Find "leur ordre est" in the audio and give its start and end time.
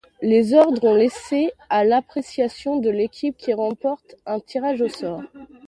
0.23-0.97